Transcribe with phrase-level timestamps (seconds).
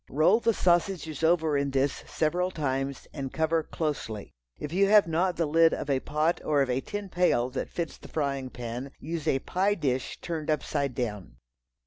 [0.09, 4.33] Roll the sausages over in this several times and cover closely.
[4.57, 7.69] If you have not the lid of a pot or of a tin pail that
[7.69, 11.35] fits the frying pan, use a pie dish turned upside down.